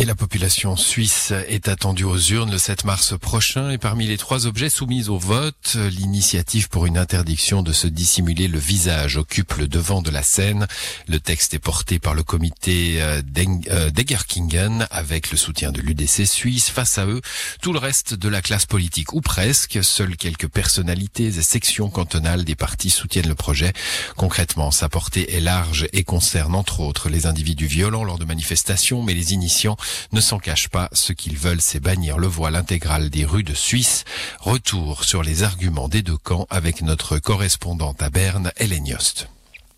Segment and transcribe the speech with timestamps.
[0.00, 4.16] Et la population suisse est attendue aux urnes le 7 mars prochain et parmi les
[4.16, 9.54] trois objets soumis au vote, l'initiative pour une interdiction de se dissimuler le visage occupe
[9.54, 10.68] le devant de la scène.
[11.08, 13.22] Le texte est porté par le comité euh,
[13.70, 16.70] euh, d'Egerkingen avec le soutien de l'UDC suisse.
[16.70, 17.20] Face à eux,
[17.60, 22.44] tout le reste de la classe politique ou presque, seules quelques personnalités et sections cantonales
[22.44, 23.72] des partis soutiennent le projet.
[24.16, 29.02] Concrètement, sa portée est large et concerne entre autres les individus violents lors de manifestations,
[29.02, 29.76] mais les initiants
[30.12, 30.88] ne s'en cachent pas.
[30.92, 34.04] Ce qu'ils veulent, c'est bannir le voile intégral des rues de Suisse.
[34.40, 38.78] Retour sur les arguments des deux camps avec notre correspondante à Berne, Hélène.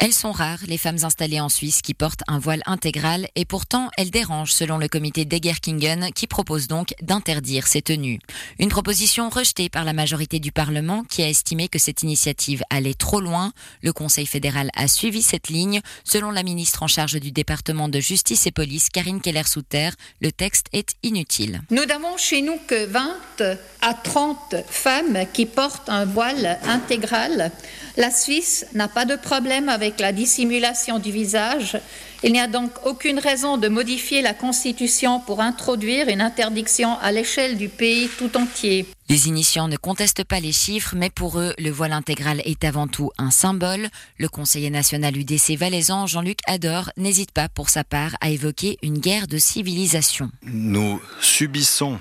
[0.00, 3.90] Elles sont rares, les femmes installées en Suisse qui portent un voile intégral, et pourtant
[3.96, 8.20] elles dérangent selon le comité d'Egerkingen qui propose donc d'interdire ces tenues.
[8.60, 12.94] Une proposition rejetée par la majorité du Parlement qui a estimé que cette initiative allait
[12.94, 13.52] trop loin.
[13.82, 15.80] Le Conseil fédéral a suivi cette ligne.
[16.04, 20.66] Selon la ministre en charge du département de justice et police, Karine Keller-Souter, le texte
[20.72, 21.62] est inutile.
[21.70, 23.16] Nous n'avons chez nous que 20
[23.80, 27.50] à 30 femmes qui portent un voile intégral.
[27.98, 31.80] La Suisse n'a pas de problème avec la dissimulation du visage.
[32.22, 37.10] Il n'y a donc aucune raison de modifier la Constitution pour introduire une interdiction à
[37.10, 38.86] l'échelle du pays tout entier.
[39.08, 42.86] Les initiants ne contestent pas les chiffres, mais pour eux, le voile intégral est avant
[42.86, 43.88] tout un symbole.
[44.16, 49.00] Le conseiller national UDC valaisan, Jean-Luc Ador, n'hésite pas pour sa part à évoquer une
[49.00, 50.30] guerre de civilisation.
[50.44, 51.98] Nous subissons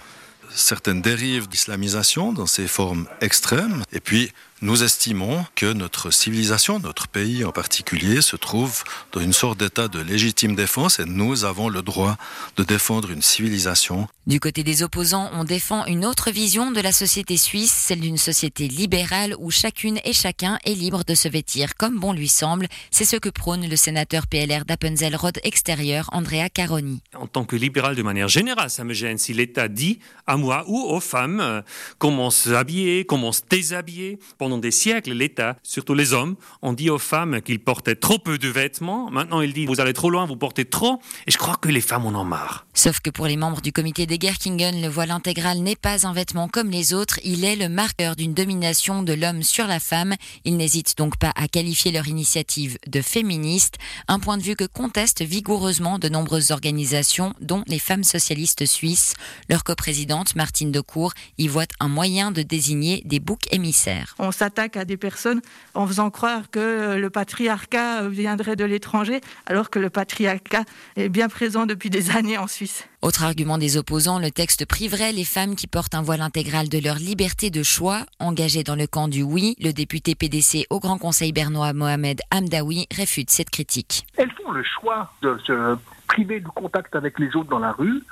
[0.58, 3.84] certaines dérives d'islamisation dans ses formes extrêmes.
[3.92, 9.34] Et puis, nous estimons que notre civilisation, notre pays en particulier, se trouve dans une
[9.34, 12.18] sorte d'état de légitime défense et nous avons le droit
[12.56, 14.08] de défendre une civilisation.
[14.26, 18.18] Du côté des opposants, on défend une autre vision de la société suisse, celle d'une
[18.18, 22.68] société libérale où chacune et chacun est libre de se vêtir comme bon lui semble.
[22.92, 27.02] C'est ce que prône le sénateur PLR d'Appenzell-Rod extérieur, Andrea Caroni.
[27.16, 30.66] En tant que libéral de manière générale, ça me gêne si l'État dit à moi
[30.68, 31.62] ou aux femmes euh,
[32.00, 37.00] comment s'habiller, comment se déshabiller pendant des siècles, l'État, surtout les hommes, ont dit aux
[37.00, 39.12] femmes qu'ils portaient trop peu de vêtements.
[39.12, 41.02] Maintenant, il dit vous allez trop loin, vous portez trop.
[41.28, 42.67] Et je crois que les femmes en ont marre.
[42.78, 46.14] Sauf que pour les membres du comité des Gerkingen, le voile intégral n'est pas un
[46.14, 47.20] vêtement comme les autres.
[47.24, 50.14] Il est le marqueur d'une domination de l'homme sur la femme.
[50.46, 53.78] Ils n'hésitent donc pas à qualifier leur initiative de féministe.
[54.08, 59.16] Un point de vue que contestent vigoureusement de nombreuses organisations, dont les femmes socialistes suisses.
[59.50, 64.86] Leur coprésidente, Martine Decour, y voit un moyen de désigner des boucs émissaires s'attaque à
[64.86, 65.42] des personnes
[65.74, 70.64] en faisant croire que le patriarcat viendrait de l'étranger, alors que le patriarcat
[70.96, 72.67] est bien présent depuis des années en Suisse.
[73.02, 76.80] Autre argument des opposants, le texte priverait les femmes qui portent un voile intégral de
[76.80, 78.02] leur liberté de choix.
[78.20, 82.88] Engagé dans le camp du oui, le député PDC au Grand Conseil bernois Mohamed Hamdawi
[82.96, 84.06] réfute cette critique.
[84.18, 85.78] Elles font le choix de se
[86.08, 88.04] priver du contact avec les autres dans la rue.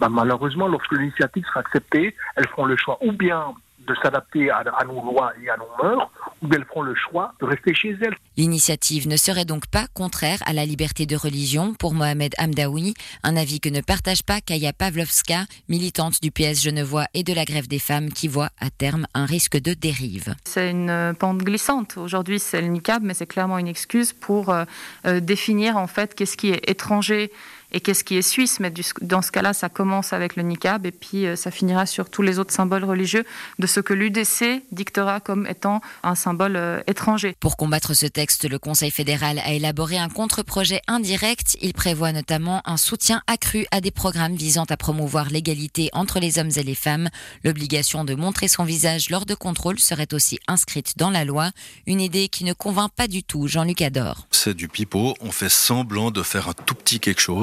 [0.00, 3.54] Bah, malheureusement, lorsque l'initiative sera acceptée, elles feront le choix ou bien
[3.86, 6.10] de s'adapter à, nos lois et à nos mœurs,
[6.42, 8.16] ou elles feront le choix de rester chez elles.
[8.36, 13.36] L'initiative ne serait donc pas contraire à la liberté de religion pour Mohamed Hamdaoui, un
[13.36, 17.68] avis que ne partage pas Kaya Pavlovska, militante du PS genevois et de la grève
[17.68, 20.34] des femmes qui voit à terme un risque de dérive.
[20.44, 21.96] C'est une pente glissante.
[21.96, 24.64] Aujourd'hui, c'est le niqab, mais c'est clairement une excuse pour euh,
[25.06, 27.30] euh, définir en fait qu'est-ce qui est étranger
[27.72, 28.60] et qu'est-ce qui est suisse.
[28.60, 32.10] Mais dans ce cas-là, ça commence avec le niqab et puis euh, ça finira sur
[32.10, 33.24] tous les autres symboles religieux
[33.58, 37.34] de ce que l'UDC dictera comme étant un symbole étranger.
[37.40, 41.56] Pour combattre ce texte, le Conseil fédéral a élaboré un contre-projet indirect.
[41.60, 46.38] Il prévoit notamment un soutien accru à des programmes visant à promouvoir l'égalité entre les
[46.38, 47.10] hommes et les femmes.
[47.44, 51.50] L'obligation de montrer son visage lors de contrôles serait aussi inscrite dans la loi.
[51.86, 54.26] Une idée qui ne convainc pas du tout Jean-Luc Ador.
[54.30, 55.14] C'est du pipeau.
[55.20, 57.34] On fait semblant de faire un tout petit quelque chose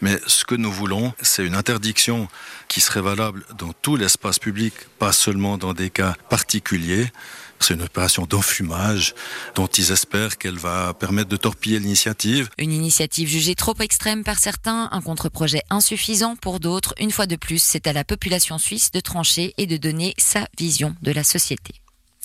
[0.00, 2.28] mais ce que nous voulons, c'est une interdiction
[2.68, 7.10] qui serait valable dans tout l'espace public, pas seulement dans des cas particuliers.
[7.60, 9.14] C'est une opération d'enfumage
[9.54, 12.48] dont ils espèrent qu'elle va permettre de torpiller l'initiative.
[12.58, 16.94] Une initiative jugée trop extrême par certains, un contre-projet insuffisant pour d'autres.
[16.98, 20.46] Une fois de plus, c'est à la population suisse de trancher et de donner sa
[20.58, 21.74] vision de la société.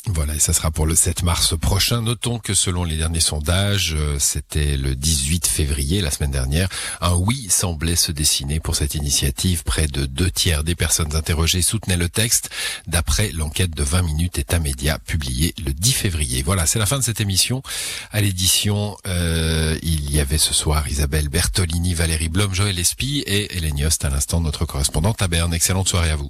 [0.08, 2.02] Voilà, et ça sera pour le 7 mars prochain.
[2.02, 6.68] Notons que selon les derniers sondages, euh, c'était le 18 février, la semaine dernière,
[7.00, 9.64] un oui semblait se dessiner pour cette initiative.
[9.64, 12.50] Près de deux tiers des personnes interrogées soutenaient le texte,
[12.86, 16.44] d'après l'enquête de 20 minutes État Média publiée le 10 février.
[16.44, 17.64] Voilà, c'est la fin de cette émission.
[18.12, 23.56] À l'édition, euh, il y avait ce soir Isabelle Bertolini, Valérie Blom, Joël Espy et
[23.56, 25.54] Hélène Yost, à l'instant notre correspondante à Berne.
[25.54, 26.30] Excellente soirée à vous.